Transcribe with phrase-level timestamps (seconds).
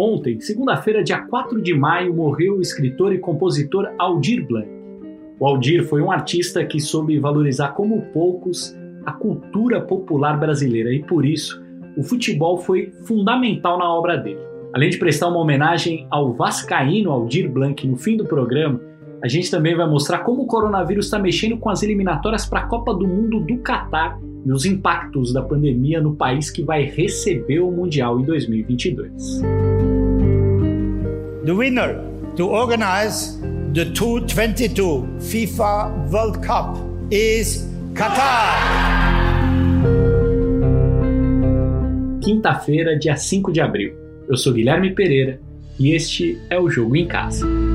[0.00, 4.68] Ontem, segunda-feira, dia 4 de maio, morreu o escritor e compositor Aldir Blanc.
[5.40, 11.02] O Aldir foi um artista que soube valorizar como poucos a cultura popular brasileira e
[11.02, 11.60] por isso
[11.96, 14.38] o futebol foi fundamental na obra dele.
[14.72, 18.80] Além de prestar uma homenagem ao vascaíno Aldir Blanc no fim do programa,
[19.22, 22.66] a gente também vai mostrar como o coronavírus está mexendo com as eliminatórias para a
[22.66, 27.60] Copa do Mundo do Catar e os impactos da pandemia no país que vai receber
[27.60, 29.42] o Mundial em 2022.
[31.44, 32.00] The winner
[32.36, 33.40] to organize
[33.74, 36.76] the 2022 FIFA World Cup
[37.10, 39.18] is Qatar.
[42.22, 43.94] Quinta-feira, dia 5 de abril.
[44.28, 45.40] Eu sou Guilherme Pereira
[45.80, 47.67] e este é o Jogo em Casa.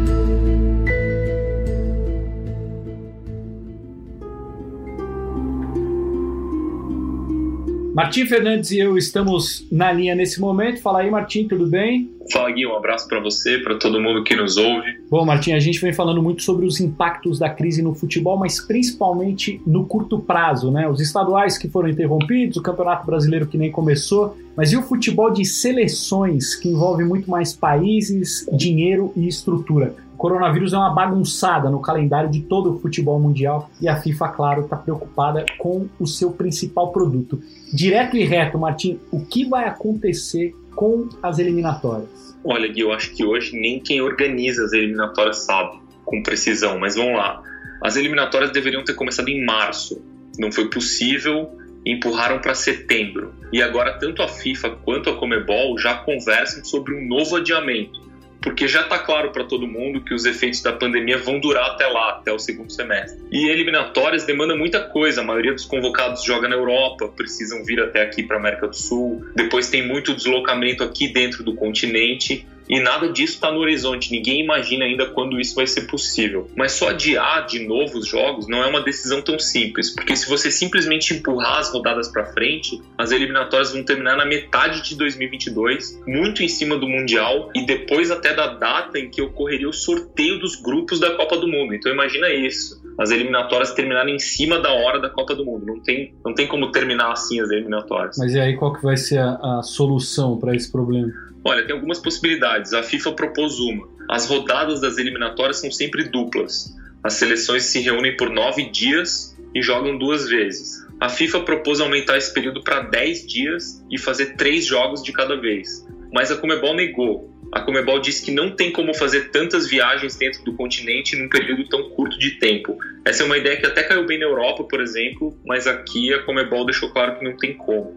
[7.94, 10.82] Martim Fernandes e eu estamos na linha nesse momento.
[10.82, 12.10] Fala aí, Martim, tudo bem?
[12.32, 15.00] Fala, Gui, um abraço para você, para todo mundo que nos ouve.
[15.12, 18.60] Bom, Martim, a gente vem falando muito sobre os impactos da crise no futebol, mas
[18.60, 20.90] principalmente no curto prazo, né?
[20.90, 25.30] Os estaduais que foram interrompidos, o Campeonato Brasileiro que nem começou, mas e o futebol
[25.30, 29.94] de seleções, que envolve muito mais países, dinheiro e estrutura?
[30.24, 34.62] Coronavírus é uma bagunçada no calendário de todo o futebol mundial e a FIFA, claro,
[34.62, 37.44] está preocupada com o seu principal produto.
[37.74, 42.38] Direto e reto, Martim, o que vai acontecer com as eliminatórias?
[42.42, 46.96] Olha, Gui, eu acho que hoje nem quem organiza as eliminatórias sabe com precisão, mas
[46.96, 47.44] vamos lá.
[47.82, 50.02] As eliminatórias deveriam ter começado em março.
[50.40, 51.50] Não foi possível,
[51.86, 53.34] empurraram para setembro.
[53.52, 58.03] E agora tanto a FIFA quanto a Comebol já conversam sobre um novo adiamento
[58.44, 61.88] porque já está claro para todo mundo que os efeitos da pandemia vão durar até
[61.88, 63.18] lá, até o segundo semestre.
[63.32, 68.02] E eliminatórias demandam muita coisa, a maioria dos convocados joga na Europa, precisam vir até
[68.02, 73.10] aqui para América do Sul, depois tem muito deslocamento aqui dentro do continente e nada
[73.10, 74.12] disso está no horizonte.
[74.12, 76.50] Ninguém imagina ainda quando isso vai ser possível.
[76.56, 80.30] Mas só adiar de novo os jogos não é uma decisão tão simples, porque se
[80.30, 86.02] você simplesmente empurrar as rodadas para frente, as eliminatórias vão terminar na metade de 2022,
[86.06, 90.40] muito em cima do mundial e depois até da data em que ocorreria o sorteio
[90.40, 91.74] dos grupos da Copa do Mundo.
[91.74, 92.83] Então imagina isso.
[93.00, 95.66] As eliminatórias terminarem em cima da hora da Copa do Mundo.
[95.66, 98.18] Não tem, não tem como terminar assim as eliminatórias.
[98.18, 101.12] Mas e aí qual que vai ser a, a solução para esse problema?
[101.44, 102.74] Olha, tem algumas possibilidades.
[102.74, 103.88] A FIFA propôs uma.
[104.10, 106.74] As rodadas das eliminatórias são sempre duplas.
[107.04, 110.84] As seleções se reúnem por nove dias e jogam duas vezes.
[111.00, 115.36] A FIFA propôs aumentar esse período para 10 dias e fazer três jogos de cada
[115.36, 115.86] vez.
[116.14, 117.33] Mas a Comebol negou.
[117.54, 121.70] A Comebol disse que não tem como fazer tantas viagens dentro do continente num período
[121.70, 122.76] tão curto de tempo.
[123.06, 126.24] Essa é uma ideia que até caiu bem na Europa, por exemplo, mas aqui a
[126.24, 127.96] Comebol deixou claro que não tem como.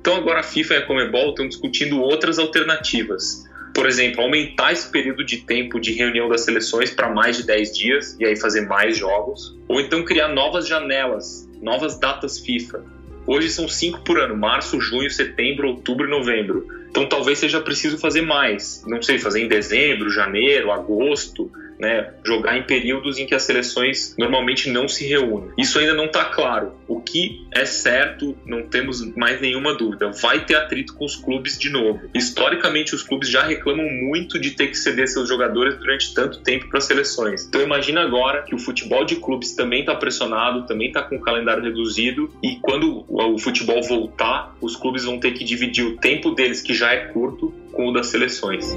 [0.00, 3.44] Então agora a FIFA e a Comebol estão discutindo outras alternativas.
[3.72, 7.76] Por exemplo, aumentar esse período de tempo de reunião das seleções para mais de 10
[7.76, 9.56] dias e aí fazer mais jogos.
[9.68, 12.95] Ou então criar novas janelas, novas datas FIFA.
[13.26, 16.66] Hoje são cinco por ano: março, junho, setembro, outubro e novembro.
[16.90, 18.82] Então talvez seja preciso fazer mais.
[18.86, 24.14] Não sei, fazer em dezembro, janeiro, agosto né, jogar em períodos em que as seleções
[24.18, 25.50] normalmente não se reúnem.
[25.58, 26.74] Isso ainda não está claro.
[26.88, 31.58] O que é certo, não temos mais nenhuma dúvida, vai ter atrito com os clubes
[31.58, 32.08] de novo.
[32.14, 36.68] Historicamente, os clubes já reclamam muito de ter que ceder seus jogadores durante tanto tempo
[36.68, 37.46] para as seleções.
[37.46, 41.20] Então imagina agora que o futebol de clubes também está pressionado, também está com o
[41.20, 46.30] calendário reduzido e quando o futebol voltar, os clubes vão ter que dividir o tempo
[46.30, 48.74] deles, que já é curto, com o das seleções.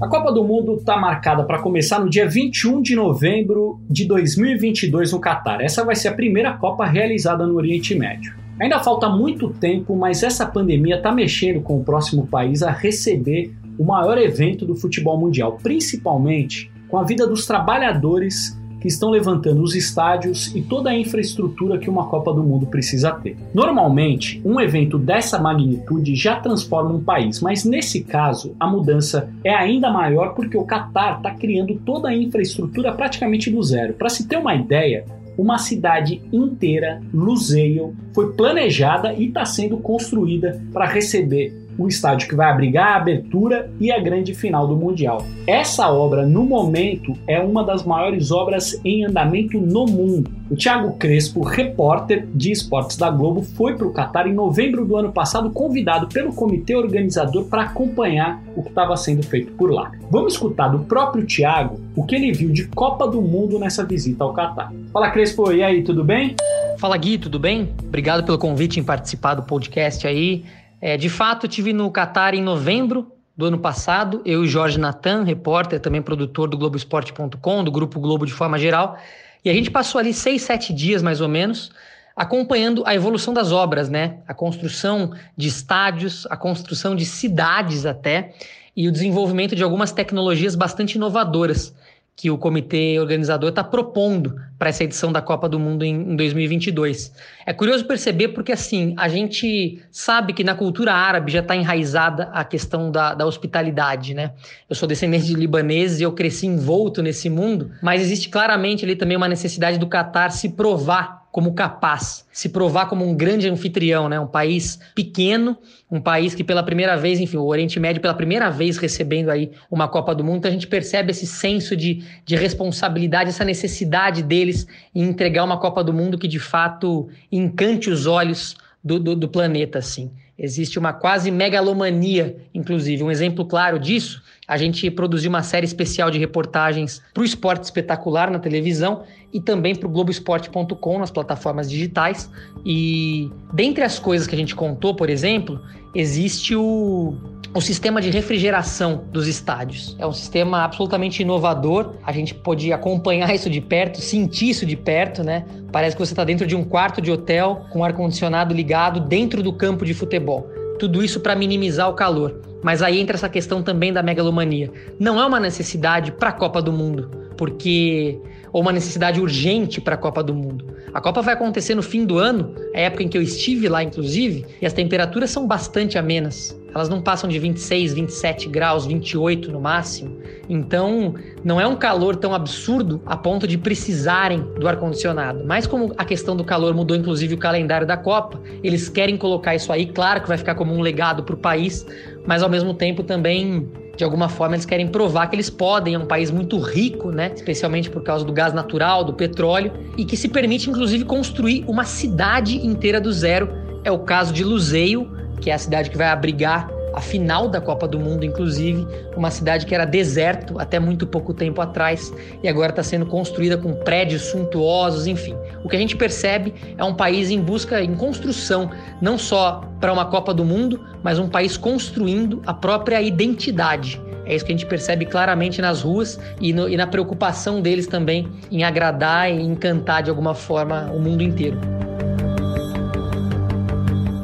[0.00, 5.12] A Copa do Mundo está marcada para começar no dia 21 de novembro de 2022
[5.12, 5.60] no Catar.
[5.60, 8.34] Essa vai ser a primeira Copa realizada no Oriente Médio.
[8.58, 13.54] Ainda falta muito tempo, mas essa pandemia está mexendo com o próximo país a receber
[13.78, 19.62] o maior evento do futebol mundial, principalmente com a vida dos trabalhadores que estão levantando
[19.62, 23.36] os estádios e toda a infraestrutura que uma Copa do Mundo precisa ter.
[23.52, 29.54] Normalmente, um evento dessa magnitude já transforma um país, mas nesse caso a mudança é
[29.54, 33.94] ainda maior porque o Qatar está criando toda a infraestrutura praticamente do zero.
[33.94, 35.04] Para se ter uma ideia,
[35.36, 42.34] uma cidade inteira, Lusail, foi planejada e está sendo construída para receber o estádio que
[42.34, 45.24] vai abrigar a abertura e a grande final do Mundial.
[45.46, 50.30] Essa obra, no momento, é uma das maiores obras em andamento no mundo.
[50.50, 54.96] O Thiago Crespo, repórter de esportes da Globo, foi para o Catar em novembro do
[54.96, 59.90] ano passado, convidado pelo comitê organizador para acompanhar o que estava sendo feito por lá.
[60.10, 64.22] Vamos escutar do próprio Thiago o que ele viu de Copa do Mundo nessa visita
[64.24, 64.70] ao Catar.
[64.92, 66.34] Fala Crespo, e aí, tudo bem?
[66.78, 67.72] Fala Gui, tudo bem?
[67.86, 70.44] Obrigado pelo convite em participar do podcast aí.
[70.80, 75.24] É, de fato, tive no Catar em novembro do ano passado, eu e Jorge Natan,
[75.24, 78.98] repórter, também produtor do Globoesporte.com, do Grupo Globo de forma geral,
[79.44, 81.70] e a gente passou ali seis, sete dias mais ou menos,
[82.14, 84.18] acompanhando a evolução das obras, né?
[84.28, 88.34] A construção de estádios, a construção de cidades até,
[88.76, 91.74] e o desenvolvimento de algumas tecnologias bastante inovadoras
[92.16, 96.16] que o comitê organizador está propondo para essa edição da Copa do Mundo em, em
[96.16, 97.12] 2022.
[97.46, 102.24] É curioso perceber porque, assim, a gente sabe que na cultura árabe já está enraizada
[102.32, 104.32] a questão da, da hospitalidade, né?
[104.68, 108.96] Eu sou descendente de libaneses e eu cresci envolto nesse mundo, mas existe claramente ali
[108.96, 114.08] também uma necessidade do Catar se provar como capaz, se provar como um grande anfitrião,
[114.08, 114.18] né?
[114.18, 115.56] Um país pequeno,
[115.90, 119.50] um país que pela primeira vez, enfim, o Oriente Médio pela primeira vez recebendo aí
[119.70, 124.22] uma Copa do Mundo, então a gente percebe esse senso de, de responsabilidade, essa necessidade
[124.22, 129.14] deles em entregar uma Copa do Mundo que de fato encante os olhos do, do,
[129.14, 130.10] do planeta, assim.
[130.42, 133.02] Existe uma quase megalomania, inclusive.
[133.02, 137.64] Um exemplo claro disso, a gente produziu uma série especial de reportagens para o esporte
[137.64, 139.04] espetacular na televisão
[139.34, 142.30] e também para o Globoesporte.com nas plataformas digitais.
[142.64, 145.60] E dentre as coisas que a gente contou, por exemplo,
[145.94, 147.14] existe o
[147.52, 149.96] o sistema de refrigeração dos estádios.
[149.98, 151.94] É um sistema absolutamente inovador.
[152.04, 155.44] A gente pode acompanhar isso de perto, sentir isso de perto, né?
[155.72, 159.42] Parece que você está dentro de um quarto de hotel com ar condicionado ligado dentro
[159.42, 160.48] do campo de futebol.
[160.78, 162.40] Tudo isso para minimizar o calor.
[162.62, 164.70] Mas aí entra essa questão também da megalomania.
[164.98, 168.20] Não é uma necessidade para a Copa do Mundo, porque
[168.52, 170.66] ou uma necessidade urgente para a Copa do Mundo.
[170.92, 173.82] A Copa vai acontecer no fim do ano, a época em que eu estive lá,
[173.82, 176.60] inclusive, e as temperaturas são bastante amenas.
[176.74, 180.18] Elas não passam de 26, 27 graus, 28 no máximo.
[180.48, 185.42] Então, não é um calor tão absurdo a ponto de precisarem do ar-condicionado.
[185.46, 189.54] Mas, como a questão do calor mudou, inclusive, o calendário da Copa, eles querem colocar
[189.54, 189.86] isso aí.
[189.86, 191.86] Claro que vai ficar como um legado para o país,
[192.26, 193.66] mas ao mesmo tempo também
[194.00, 197.32] de alguma forma eles querem provar que eles podem, é um país muito rico, né?
[197.36, 201.84] Especialmente por causa do gás natural, do petróleo, e que se permite inclusive construir uma
[201.84, 203.50] cidade inteira do zero.
[203.84, 205.06] É o caso de Luzeio,
[205.38, 209.30] que é a cidade que vai abrigar a final da Copa do Mundo, inclusive, uma
[209.30, 213.72] cidade que era deserto até muito pouco tempo atrás e agora está sendo construída com
[213.72, 215.36] prédios suntuosos, enfim.
[215.62, 218.70] O que a gente percebe é um país em busca, em construção,
[219.00, 224.00] não só para uma Copa do Mundo, mas um país construindo a própria identidade.
[224.24, 227.86] É isso que a gente percebe claramente nas ruas e, no, e na preocupação deles
[227.86, 231.79] também em agradar e encantar de alguma forma o mundo inteiro.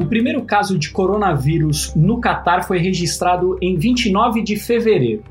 [0.06, 5.24] O primeiro caso de coronavírus no Catar foi registrado em 29 de fevereiro.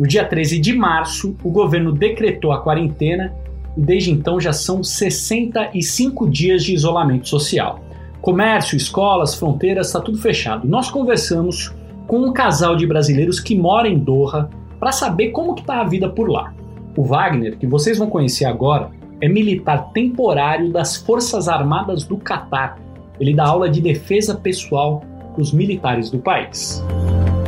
[0.00, 3.34] No dia 13 de março, o governo decretou a quarentena
[3.76, 7.84] e desde então já são 65 dias de isolamento social.
[8.22, 10.66] Comércio, escolas, fronteiras, está tudo fechado.
[10.66, 11.70] Nós conversamos
[12.06, 14.48] com um casal de brasileiros que mora em Doha
[14.80, 16.54] para saber como está a vida por lá.
[16.96, 18.90] O Wagner, que vocês vão conhecer agora,
[19.20, 22.78] é militar temporário das Forças Armadas do Catar
[23.22, 24.98] ele dá aula de defesa pessoal
[25.32, 26.82] para os militares do país.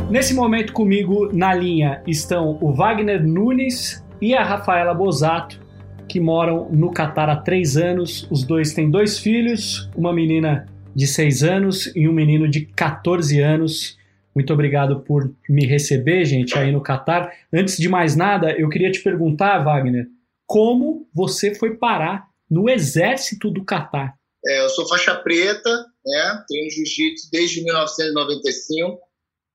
[0.09, 5.59] Nesse momento comigo na linha estão o Wagner Nunes e a Rafaela Bosato,
[6.07, 8.25] que moram no Catar há três anos.
[8.31, 10.65] Os dois têm dois filhos, uma menina
[10.95, 13.97] de seis anos e um menino de 14 anos.
[14.33, 17.29] Muito obrigado por me receber, gente, aí no Catar.
[17.53, 20.07] Antes de mais nada, eu queria te perguntar, Wagner,
[20.47, 24.13] como você foi parar no exército do Catar?
[24.47, 26.45] É, eu sou faixa preta, né?
[26.47, 28.99] treino jiu-jitsu desde 1995,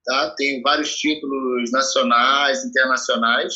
[0.05, 0.35] tá?
[0.37, 3.55] tenho vários títulos nacionais, internacionais.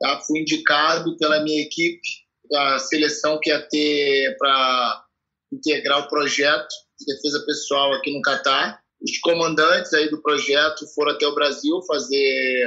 [0.00, 0.20] Tá?
[0.20, 2.00] Fui indicado pela minha equipe
[2.50, 5.04] da seleção que ia ter para
[5.52, 8.80] integrar o projeto de defesa pessoal aqui no Catar.
[9.02, 12.64] Os comandantes aí do projeto foram até o Brasil fazer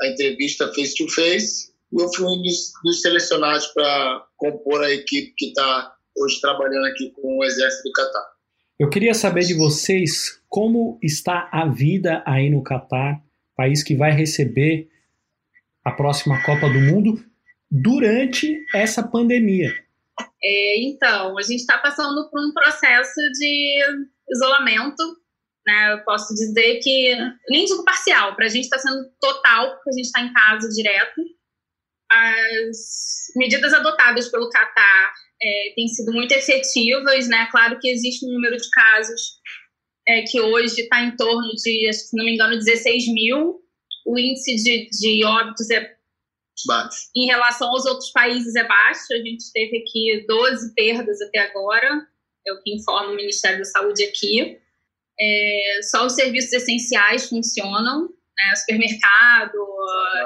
[0.00, 4.90] a entrevista face to face e eu fui um dos, dos selecionados para compor a
[4.90, 8.36] equipe que está hoje trabalhando aqui com o Exército do Catar.
[8.78, 13.22] Eu queria saber de vocês como está a vida aí no Catar,
[13.56, 14.88] país que vai receber
[15.84, 17.24] a próxima Copa do Mundo
[17.70, 19.72] durante essa pandemia.
[20.42, 23.80] É, então, a gente está passando por um processo de
[24.30, 25.02] isolamento.
[25.66, 25.94] Né?
[25.94, 27.14] Eu posso dizer que,
[27.48, 30.68] nem digo parcial, para a gente está sendo total, porque a gente está em casa
[30.68, 31.22] direto.
[32.10, 35.12] As medidas adotadas pelo Catar
[35.42, 37.48] é, têm sido muito efetivas, né?
[37.50, 39.38] Claro que existe um número de casos
[40.08, 43.60] é, que hoje está em torno de, se não me engano, 16 mil.
[44.06, 45.96] O índice de, de óbitos é
[46.64, 47.10] Baixo.
[47.14, 49.12] Em relação aos outros países é baixo.
[49.12, 52.06] A gente teve aqui 12 perdas até agora,
[52.46, 54.58] é o que informa o Ministério da Saúde aqui.
[55.20, 58.56] É, só os serviços essenciais funcionam, né?
[58.56, 59.58] supermercado,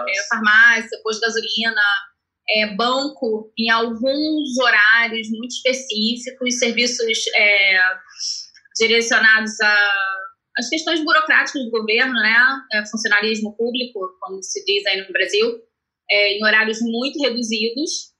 [0.08, 1.82] é, farmácia, posto de gasolina,
[2.50, 7.80] é, banco em alguns horários muito específicos, serviços é,
[8.76, 10.10] direcionados a
[10.60, 12.36] as questões burocráticas do governo, né,
[12.72, 15.58] é, funcionarismo público, como se diz aí no Brasil,
[16.10, 18.10] é, em horários muito reduzidos.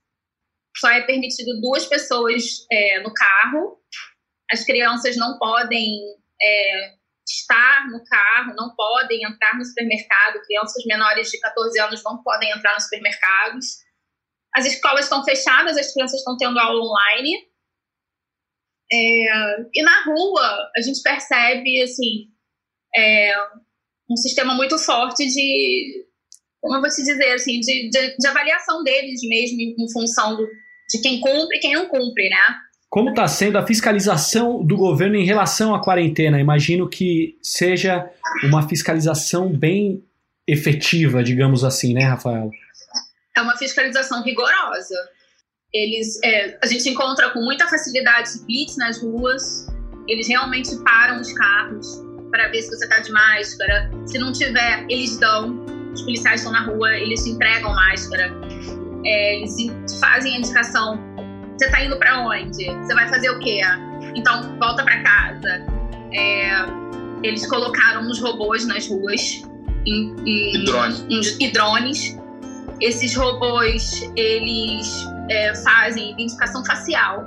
[0.76, 3.78] Só é permitido duas pessoas é, no carro.
[4.50, 5.98] As crianças não podem
[6.40, 6.94] é,
[7.28, 10.40] estar no carro, não podem entrar no supermercado.
[10.46, 13.66] Crianças menores de 14 anos não podem entrar nos supermercados.
[14.54, 17.30] As escolas estão fechadas, as crianças estão tendo aula online.
[18.92, 22.26] É, e na rua a gente percebe assim
[22.96, 23.32] é,
[24.10, 26.06] um sistema muito forte de
[26.60, 30.44] como eu vou te dizer assim de, de, de avaliação deles mesmo em função do,
[30.44, 32.36] de quem cumpre e quem não cumpre, né?
[32.88, 36.40] Como está sendo a fiscalização do governo em relação à quarentena?
[36.40, 38.10] Imagino que seja
[38.42, 40.02] uma fiscalização bem
[40.44, 42.50] efetiva, digamos assim, né, Rafael?
[43.40, 44.96] É uma fiscalização rigorosa
[45.72, 49.66] eles, é, a gente encontra com muita facilidade blitz nas ruas.
[50.08, 51.86] Eles realmente param os carros
[52.30, 53.90] para ver se você está de máscara.
[54.06, 55.64] Se não tiver, eles dão.
[55.92, 58.32] Os policiais estão na rua, eles entregam máscara.
[59.04, 59.54] É, eles
[60.00, 60.98] fazem a indicação.
[61.56, 62.64] Você está indo para onde?
[62.64, 63.60] Você vai fazer o quê?
[64.14, 65.66] Então volta para casa.
[66.12, 66.50] É,
[67.22, 69.42] eles colocaram uns robôs nas ruas
[69.86, 71.06] em, em, e drones.
[71.08, 72.19] Em, e drones.
[72.80, 74.88] Esses robôs, eles
[75.28, 77.24] é, fazem identificação facial.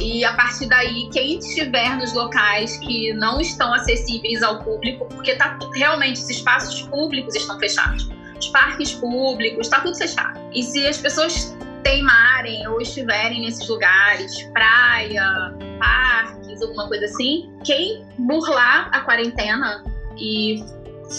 [0.00, 5.34] E a partir daí, quem estiver nos locais que não estão acessíveis ao público, porque
[5.34, 10.38] tá, realmente os espaços públicos estão fechados, os parques públicos, está tudo fechado.
[10.54, 18.06] E se as pessoas teimarem ou estiverem nesses lugares, praia, parques, alguma coisa assim, quem
[18.18, 19.84] burlar a quarentena
[20.16, 20.62] e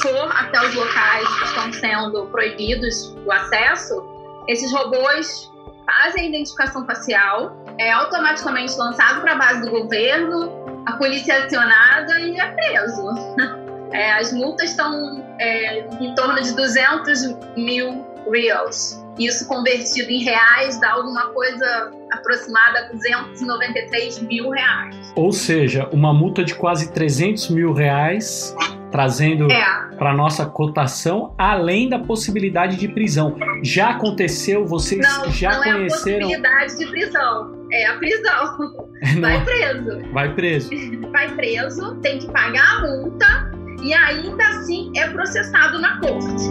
[0.01, 4.03] for até os locais que estão sendo proibidos o acesso,
[4.47, 5.51] esses robôs
[5.85, 11.45] fazem a identificação facial, é automaticamente lançado para a base do governo, a polícia é
[11.45, 13.59] acionada e é preso.
[13.91, 19.03] É, as multas estão é, em torno de 200 mil reais.
[19.17, 25.11] Isso convertido em reais dá alguma coisa aproximada a 293 mil reais.
[25.15, 28.55] Ou seja, uma multa de quase 300 mil reais
[28.91, 29.63] trazendo é.
[29.97, 33.35] para nossa cotação, além da possibilidade de prisão.
[33.63, 34.65] Já aconteceu?
[34.65, 36.29] Vocês não, já não conheceram?
[36.29, 38.89] É a possibilidade de prisão, é a prisão.
[39.15, 39.21] Não.
[39.21, 40.01] Vai preso.
[40.11, 40.69] Vai preso.
[41.11, 46.49] Vai preso, tem que pagar a multa e ainda assim é processado na corte.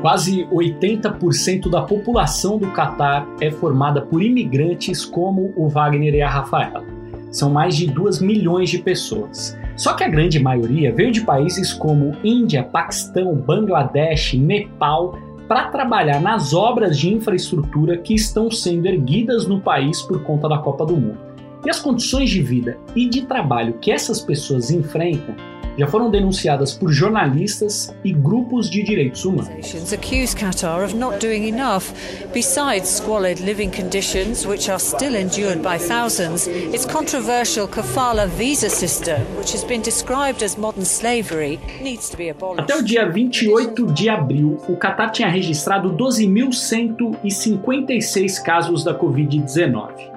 [0.00, 6.28] Quase 80% da população do Catar é formada por imigrantes como o Wagner e a
[6.28, 6.84] Rafaela.
[7.30, 9.58] São mais de 2 milhões de pessoas.
[9.76, 16.20] Só que a grande maioria veio de países como Índia, Paquistão, Bangladesh, Nepal para trabalhar
[16.20, 20.96] nas obras de infraestrutura que estão sendo erguidas no país por conta da Copa do
[20.96, 21.18] Mundo.
[21.64, 25.34] E as condições de vida e de trabalho que essas pessoas enfrentam
[25.76, 29.74] já foram denunciadas por jornalistas e grupos de direitos humanos.
[29.92, 31.92] accuse Qatar of not doing enough.
[32.32, 39.20] Besides squalid living conditions, which are still endured by thousands, its controversial kafala visa system,
[39.36, 42.70] which has been described as modern slavery, needs to be abolished.
[42.70, 50.12] Até o dia 28 de abril, o Qatar tinha registrado 12.156 casos da Covid-19.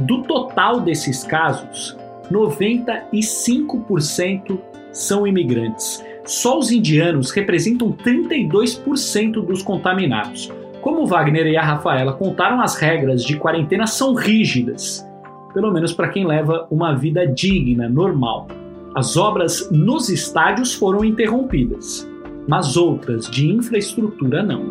[0.00, 1.96] Do total desses casos,
[2.30, 6.04] 95% são imigrantes.
[6.24, 10.50] Só os indianos representam 32% dos contaminados.
[10.80, 15.06] Como Wagner e a Rafaela contaram, as regras de quarentena são rígidas,
[15.52, 18.48] pelo menos para quem leva uma vida digna, normal.
[18.94, 22.08] As obras nos estádios foram interrompidas,
[22.48, 24.70] mas outras de infraestrutura não.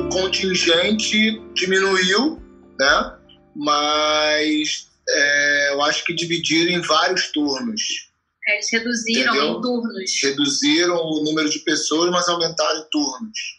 [0.00, 2.38] O contingente diminuiu,
[2.78, 3.12] né?
[3.54, 8.07] mas é, eu acho que dividiram em vários turnos.
[8.48, 9.58] É, eles reduziram Entendeu?
[9.58, 10.22] em turnos.
[10.22, 13.58] Reduziram o número de pessoas, mas aumentaram em turnos.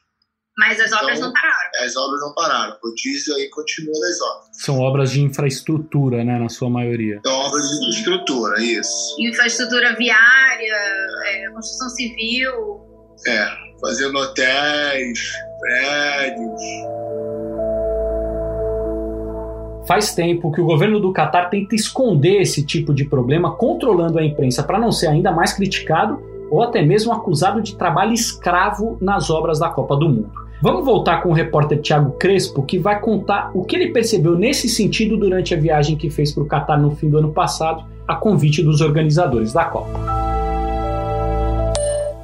[0.57, 1.71] Mas as obras então, não pararam.
[1.85, 2.77] As obras não pararam.
[2.83, 4.49] O diesel aí continua das obras.
[4.53, 7.21] São obras de infraestrutura, né, na sua maioria.
[7.25, 9.15] São obras de infraestrutura, isso.
[9.19, 10.75] Infraestrutura viária,
[11.27, 12.81] é, construção civil.
[13.27, 13.47] É,
[13.79, 15.19] fazendo hotéis,
[15.61, 16.61] prédios.
[19.89, 24.23] Faz tempo que o governo do Catar tenta esconder esse tipo de problema, controlando a
[24.23, 26.19] imprensa para não ser ainda mais criticado
[26.51, 30.29] ou até mesmo acusado de trabalho escravo nas obras da Copa do Mundo.
[30.61, 34.69] Vamos voltar com o repórter Thiago Crespo, que vai contar o que ele percebeu nesse
[34.69, 38.15] sentido durante a viagem que fez para o Catar no fim do ano passado, a
[38.15, 40.18] convite dos organizadores da Copa.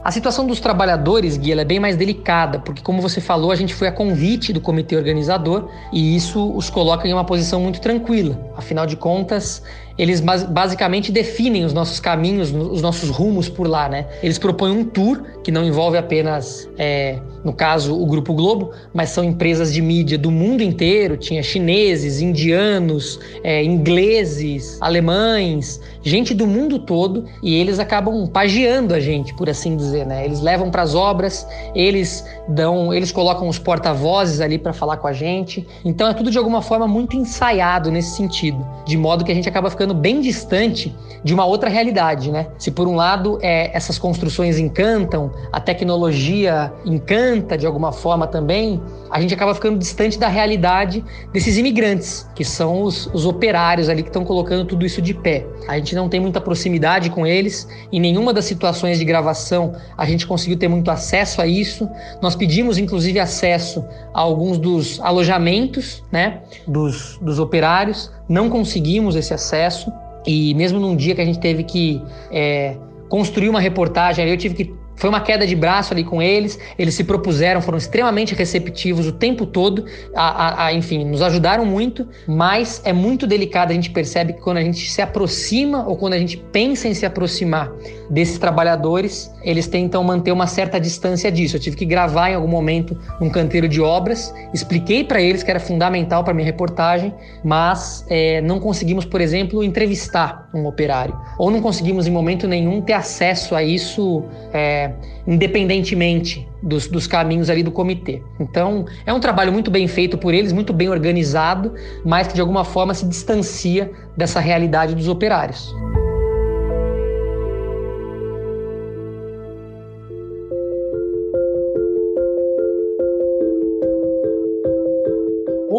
[0.05, 3.73] A situação dos trabalhadores, Gui, é bem mais delicada, porque, como você falou, a gente
[3.73, 8.39] foi a convite do comitê organizador e isso os coloca em uma posição muito tranquila.
[8.55, 9.63] Afinal de contas,
[9.97, 14.07] eles basicamente definem os nossos caminhos, os nossos rumos por lá, né?
[14.21, 19.09] Eles propõem um tour que não envolve apenas, é, no caso, o Grupo Globo, mas
[19.11, 21.15] são empresas de mídia do mundo inteiro.
[21.15, 28.99] Tinha chineses, indianos, é, ingleses, alemães, gente do mundo todo, e eles acabam pagiando a
[28.99, 30.25] gente, por assim dizer, né?
[30.25, 35.07] Eles levam para as obras, eles dão, eles colocam os porta-vozes ali para falar com
[35.07, 35.65] a gente.
[35.85, 39.47] Então é tudo de alguma forma muito ensaiado nesse sentido, de modo que a gente
[39.47, 42.47] acaba ficando ficando bem distante de uma outra realidade, né?
[42.57, 48.81] Se por um lado é, essas construções encantam, a tecnologia encanta de alguma forma também,
[49.09, 54.01] a gente acaba ficando distante da realidade desses imigrantes, que são os, os operários ali
[54.01, 55.45] que estão colocando tudo isso de pé.
[55.67, 60.05] A gente não tem muita proximidade com eles, em nenhuma das situações de gravação a
[60.05, 61.89] gente conseguiu ter muito acesso a isso.
[62.21, 69.33] Nós pedimos, inclusive, acesso a alguns dos alojamentos né, dos, dos operários, não conseguimos esse
[69.33, 69.91] acesso.
[70.25, 72.01] E mesmo num dia que a gente teve que
[72.31, 72.75] é,
[73.09, 76.93] construir uma reportagem, eu tive que foi uma queda de braço ali com eles, eles
[76.93, 79.85] se propuseram, foram extremamente receptivos o tempo todo,
[80.15, 84.41] a, a, a, enfim, nos ajudaram muito, mas é muito delicado, a gente percebe que
[84.41, 87.71] quando a gente se aproxima ou quando a gente pensa em se aproximar
[88.09, 91.55] desses trabalhadores, eles tentam manter uma certa distância disso.
[91.55, 95.49] Eu tive que gravar em algum momento num canteiro de obras, expliquei para eles que
[95.49, 101.49] era fundamental para minha reportagem, mas é, não conseguimos, por exemplo, entrevistar um operário, ou
[101.51, 104.23] não conseguimos em momento nenhum ter acesso a isso.
[104.53, 104.84] É,
[105.27, 108.21] independentemente dos, dos, caminhos ali do comitê.
[108.39, 111.73] Então, é um trabalho muito bem feito por eles, muito bem organizado,
[112.03, 115.73] mas que de alguma forma se distancia dessa realidade dos operários.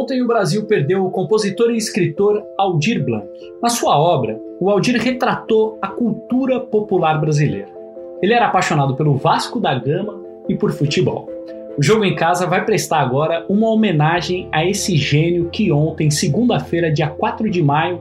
[0.07, 3.27] Ontem o Brasil perdeu o compositor e escritor Aldir Blanc.
[3.61, 7.76] Na sua obra, o Aldir retratou a cultura popular brasileira.
[8.23, 11.29] Ele era apaixonado pelo Vasco da Gama e por futebol.
[11.77, 16.91] O Jogo em Casa vai prestar agora uma homenagem a esse gênio que ontem, segunda-feira,
[16.91, 18.01] dia 4 de maio,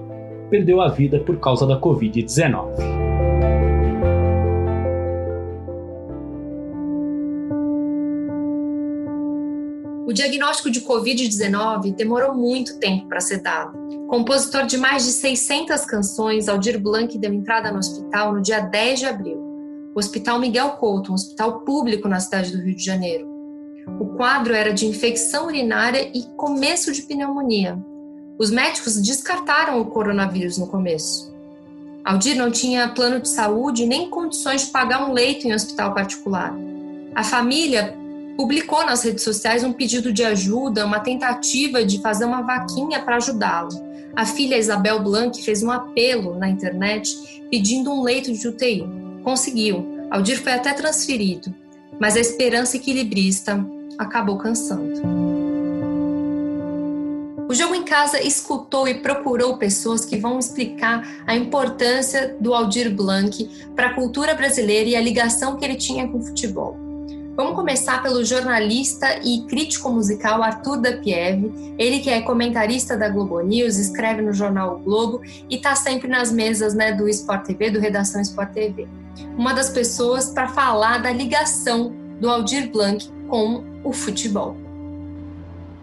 [0.49, 2.95] perdeu a vida por causa da Covid-19.
[10.07, 13.77] O diagnóstico de Covid-19 demorou muito tempo para ser dado.
[14.07, 18.99] Compositor de mais de 600 canções, Aldir Blanc deu entrada no hospital no dia 10
[18.99, 19.44] de abril
[19.95, 23.25] o Hospital Miguel Couto, um hospital público na cidade do Rio de Janeiro.
[23.97, 27.79] O quadro era de infecção urinária e começo de pneumonia.
[28.37, 31.33] Os médicos descartaram o coronavírus no começo.
[32.03, 36.53] Aldir não tinha plano de saúde nem condições de pagar um leito em hospital particular.
[37.15, 37.95] A família
[38.35, 43.15] publicou nas redes sociais um pedido de ajuda, uma tentativa de fazer uma vaquinha para
[43.15, 43.69] ajudá-lo.
[44.13, 49.04] A filha Isabel Blanc fez um apelo na internet pedindo um leito de UTI.
[49.25, 50.07] Conseguiu.
[50.11, 51.51] Aldir foi até transferido,
[51.99, 53.59] mas a esperança equilibrista
[53.97, 55.01] acabou cansando.
[57.49, 62.95] O Jogo em Casa escutou e procurou pessoas que vão explicar a importância do Aldir
[62.95, 66.77] Blanc para a cultura brasileira e a ligação que ele tinha com o futebol.
[67.35, 73.09] Vamos começar pelo jornalista e crítico musical Arthur da Pieve, ele que é comentarista da
[73.09, 77.47] Globo News, escreve no jornal o Globo e está sempre nas mesas né, do Sport
[77.47, 78.87] TV, do Redação Sport TV.
[79.37, 84.55] Uma das pessoas para falar da ligação do Aldir Blanc com o futebol.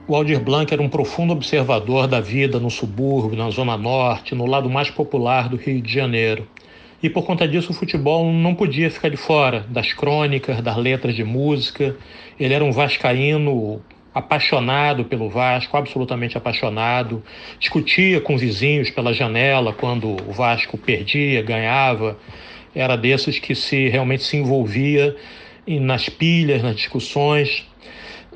[0.08, 4.46] O Aldir Blanc era um profundo observador da vida no subúrbio, na Zona Norte, no
[4.46, 6.46] lado mais popular do Rio de Janeiro
[7.02, 11.16] e por conta disso o futebol não podia ficar de fora das crônicas, das letras
[11.16, 11.96] de música.
[12.38, 13.82] Ele era um vascaíno
[14.14, 17.22] apaixonado pelo Vasco, absolutamente apaixonado,
[17.58, 22.16] discutia com vizinhos pela janela quando o Vasco perdia, ganhava.
[22.74, 25.14] Era desses que se realmente se envolvia
[25.66, 27.66] nas pilhas, nas discussões.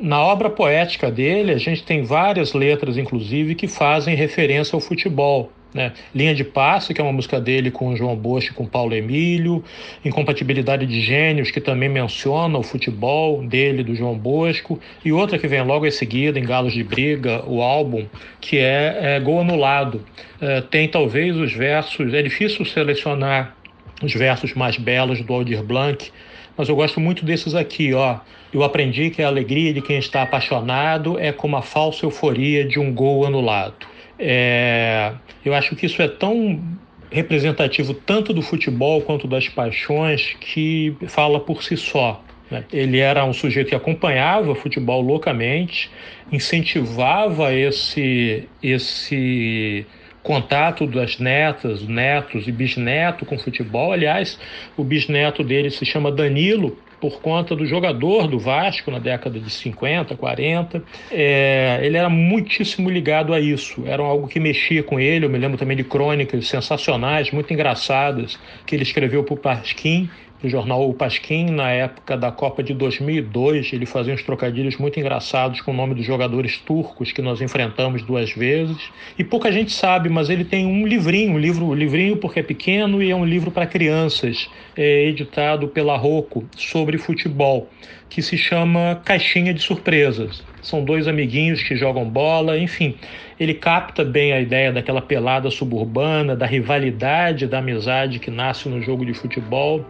[0.01, 5.51] Na obra poética dele, a gente tem várias letras, inclusive, que fazem referência ao futebol.
[5.73, 5.93] Né?
[6.15, 9.63] Linha de Passe, que é uma música dele com João Bosch e com Paulo Emílio,
[10.05, 15.47] Incompatibilidade de Gênios, que também menciona o futebol dele, do João Bosco, e outra que
[15.47, 18.07] vem logo em seguida, em Galos de Briga, o álbum,
[18.41, 20.03] que é, é Gol Anulado.
[20.41, 23.56] É, tem talvez os versos, é difícil selecionar
[24.03, 26.11] os versos mais belos do Aldir Blanc,
[26.57, 28.19] mas eu gosto muito desses aqui, ó.
[28.53, 32.79] Eu aprendi que a alegria de quem está apaixonado é como a falsa euforia de
[32.79, 33.87] um gol anulado.
[34.19, 35.13] É,
[35.45, 36.63] eu acho que isso é tão
[37.11, 42.23] representativo tanto do futebol quanto das paixões que fala por si só.
[42.51, 42.65] Né?
[42.73, 45.91] Ele era um sujeito que acompanhava o futebol loucamente,
[46.33, 49.87] incentivava esse, esse
[50.27, 53.93] contato das netas, netos e bisneto com futebol.
[53.93, 54.37] Aliás,
[54.77, 59.49] o bisneto dele se chama Danilo, por conta do jogador do Vasco na década de
[59.49, 60.83] 50, 40.
[61.13, 65.27] É, ele era muitíssimo ligado a isso, era algo que mexia com ele.
[65.27, 68.37] Eu me lembro também de crônicas sensacionais, muito engraçadas,
[68.67, 70.11] que ele escreveu para o Pasquim
[70.43, 73.73] do jornal O Pasquim, na época da Copa de 2002.
[73.73, 78.03] Ele fazia uns trocadilhos muito engraçados com o nome dos jogadores turcos que nós enfrentamos
[78.03, 78.77] duas vezes.
[79.19, 82.43] E pouca gente sabe, mas ele tem um livrinho, um livro, um livrinho porque é
[82.43, 87.69] pequeno e é um livro para crianças, é, editado pela Rocco, sobre futebol,
[88.09, 90.43] que se chama Caixinha de Surpresas.
[90.67, 92.97] São dois amiguinhos que jogam bola, enfim
[93.39, 98.81] ele capta bem a ideia daquela pelada suburbana, da rivalidade, da amizade que nasce no
[98.81, 99.85] jogo de futebol.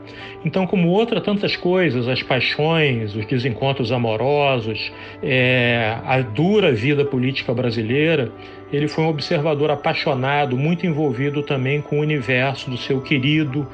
[0.45, 7.55] Então, como outra tantas coisas, as paixões, os desencontros amorosos, é, a dura vida política
[7.55, 8.33] brasileira,
[8.73, 13.67] ele foi um observador apaixonado, muito envolvido também com o universo do seu querido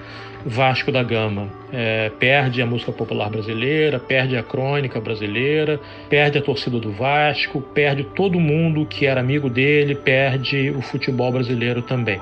[0.45, 1.49] Vasco da Gama.
[1.73, 7.61] É, perde a música popular brasileira, perde a crônica brasileira, perde a torcida do Vasco,
[7.61, 12.21] perde todo mundo que era amigo dele, perde o futebol brasileiro também.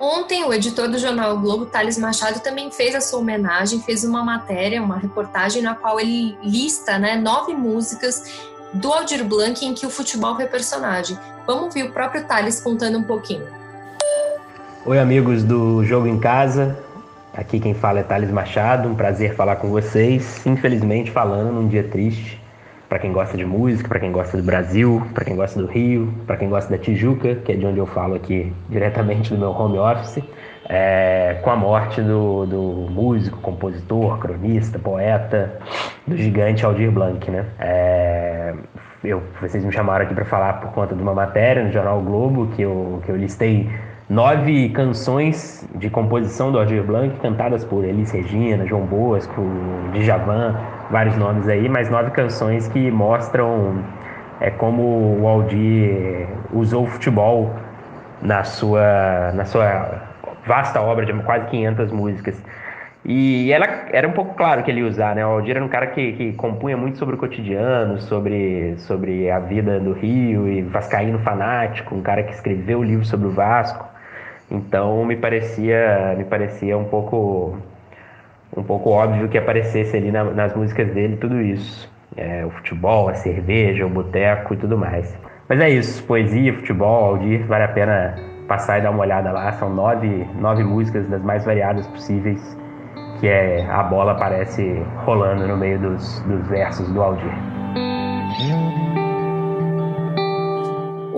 [0.00, 4.04] Ontem, o editor do jornal o Globo, Thales Machado, também fez a sua homenagem, fez
[4.04, 9.72] uma matéria, uma reportagem na qual ele lista né, nove músicas do Aldir Blanc em
[9.72, 11.18] que o futebol foi personagem.
[11.46, 13.63] Vamos ouvir o próprio Thales contando um pouquinho.
[14.86, 16.76] Oi, amigos do Jogo em Casa.
[17.32, 18.86] Aqui quem fala é Thales Machado.
[18.86, 20.44] Um prazer falar com vocês.
[20.44, 22.38] Infelizmente, falando num dia triste
[22.86, 26.12] para quem gosta de música, para quem gosta do Brasil, para quem gosta do Rio,
[26.26, 29.52] para quem gosta da Tijuca, que é de onde eu falo aqui diretamente do meu
[29.52, 30.22] home office,
[30.68, 35.60] é, com a morte do, do, músico, compositor, cronista, poeta,
[36.06, 37.46] do gigante Aldir Blanc, né?
[37.58, 38.54] É,
[39.02, 42.48] eu, vocês me chamaram aqui para falar por conta de uma matéria no jornal Globo
[42.48, 43.70] que eu, que eu listei
[44.14, 49.42] nove canções de composição do Aldir Blanc, cantadas por Elis Regina, João Bosco,
[49.92, 50.54] Djavan,
[50.88, 53.82] vários nomes aí, mas nove canções que mostram
[54.40, 57.52] é, como o Aldir usou o futebol
[58.22, 60.02] na sua, na sua
[60.46, 62.40] vasta obra de quase 500 músicas.
[63.04, 65.26] E ela era um pouco claro que ele ia usar, né?
[65.26, 69.40] O Aldir era um cara que, que compunha muito sobre o cotidiano, sobre, sobre a
[69.40, 73.93] vida do Rio e vascaíno fanático, um cara que escreveu o livro sobre o Vasco.
[74.54, 77.58] Então me parecia, me parecia um pouco
[78.56, 81.92] um pouco óbvio que aparecesse ali na, nas músicas dele tudo isso.
[82.16, 85.18] É, o futebol, a cerveja, o boteco e tudo mais.
[85.48, 88.14] Mas é isso, poesia, futebol, Aldir, vale a pena
[88.46, 89.50] passar e dar uma olhada lá.
[89.52, 92.56] São nove, nove músicas das mais variadas possíveis,
[93.18, 97.32] que é a bola aparece rolando no meio dos, dos versos do Aldir.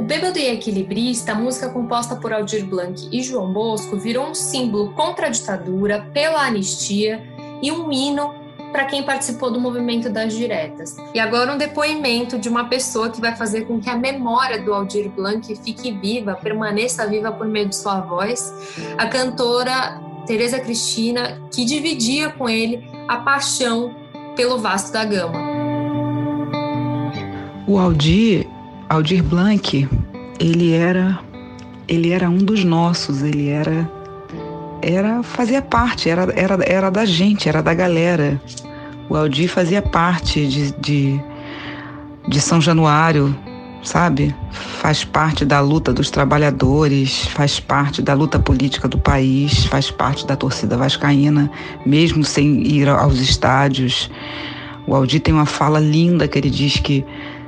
[0.06, 5.26] Bêbado e Equilibrista, música composta por Aldir Blanc e João Bosco, virou um símbolo contra
[5.26, 7.20] a ditadura, pela anistia
[7.60, 8.32] e um hino
[8.70, 10.94] para quem participou do movimento das diretas.
[11.12, 14.72] E agora um depoimento de uma pessoa que vai fazer com que a memória do
[14.72, 18.54] Aldir Blanc fique viva, permaneça viva por meio de sua voz,
[18.96, 23.92] a cantora Tereza Cristina, que dividia com ele a paixão
[24.36, 25.40] pelo Vasco da Gama.
[27.66, 28.46] O Aldir
[28.88, 29.88] Aldir Blanc,
[30.38, 31.18] ele era
[31.88, 33.90] ele era um dos nossos, ele era
[34.82, 38.40] era fazia parte, era, era, era da gente, era da galera.
[39.08, 41.20] O Aldir fazia parte de, de,
[42.28, 43.36] de São Januário,
[43.82, 44.34] sabe?
[44.52, 50.26] Faz parte da luta dos trabalhadores, faz parte da luta política do país, faz parte
[50.26, 51.50] da torcida vascaína,
[51.84, 54.10] mesmo sem ir aos estádios.
[54.86, 57.04] O Aldir tem uma fala linda que ele diz que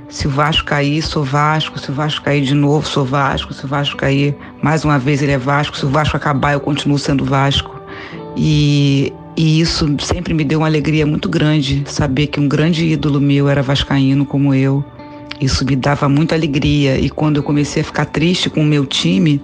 [0.08, 1.78] se o Vasco cair, sou Vasco.
[1.78, 3.52] Se o Vasco cair de novo, sou Vasco.
[3.52, 5.76] Se o Vasco cair mais uma vez, ele é Vasco.
[5.76, 7.78] Se o Vasco acabar, eu continuo sendo Vasco.
[8.34, 13.20] E, e isso sempre me deu uma alegria muito grande, saber que um grande ídolo
[13.20, 14.82] meu era vascaíno como eu.
[15.40, 16.98] Isso me dava muita alegria.
[16.98, 19.42] E quando eu comecei a ficar triste com o meu time,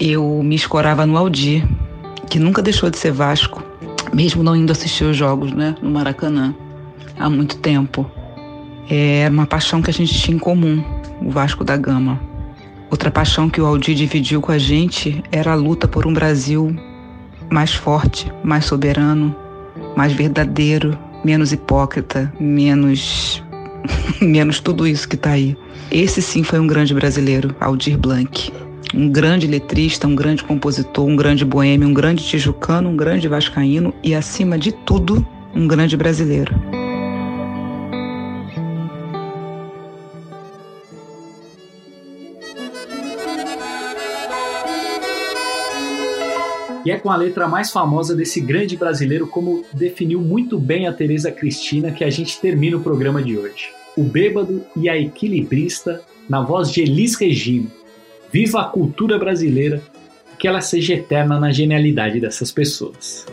[0.00, 1.68] eu me escorava no Aldir,
[2.30, 3.62] que nunca deixou de ser Vasco,
[4.12, 6.54] mesmo não indo assistir os jogos né, no Maracanã
[7.18, 8.10] há muito tempo.
[8.88, 10.82] Era é uma paixão que a gente tinha em comum,
[11.20, 12.20] o Vasco da Gama.
[12.90, 16.76] Outra paixão que o Aldir dividiu com a gente era a luta por um Brasil
[17.50, 19.34] mais forte, mais soberano,
[19.96, 23.42] mais verdadeiro, menos hipócrita, menos
[24.20, 25.56] menos tudo isso que está aí.
[25.90, 28.52] Esse sim foi um grande brasileiro, Aldir Blanc.
[28.94, 33.94] Um grande letrista, um grande compositor, um grande boêmio, um grande tijucano, um grande vascaíno
[34.02, 36.54] e, acima de tudo, um grande brasileiro.
[46.84, 50.92] E é com a letra mais famosa desse grande brasileiro, como definiu muito bem a
[50.92, 53.70] Tereza Cristina, que a gente termina o programa de hoje.
[53.96, 57.68] O Bêbado e a Equilibrista, na voz de Elis Regina.
[58.32, 59.80] Viva a cultura brasileira,
[60.38, 63.26] que ela seja eterna na genialidade dessas pessoas.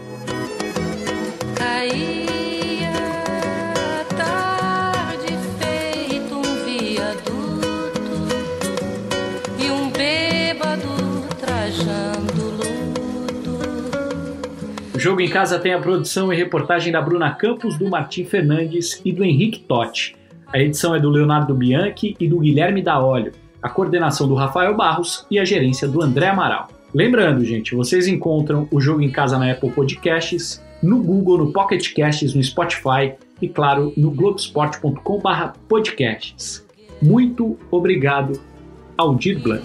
[15.00, 19.00] O Jogo em Casa tem a produção e reportagem da Bruna Campos, do Martim Fernandes
[19.06, 20.14] e do Henrique Totti.
[20.52, 23.32] A edição é do Leonardo Bianchi e do Guilherme Daolio,
[23.64, 26.68] a coordenação do Rafael Barros e a gerência do André Amaral.
[26.94, 31.94] Lembrando, gente, vocês encontram o Jogo em Casa na Apple Podcasts, no Google, no Pocket
[31.96, 36.68] Casts, no Spotify e, claro, no globesport.com/podcasts.
[37.02, 38.38] Muito obrigado,
[38.98, 39.64] Aldir Blanc.